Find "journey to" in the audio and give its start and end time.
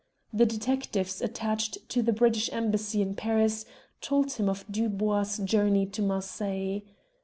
5.43-6.01